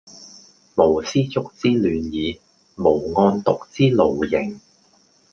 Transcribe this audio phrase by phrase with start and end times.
[0.75, 2.41] 無絲竹之亂耳，
[2.75, 4.59] 無案牘之勞形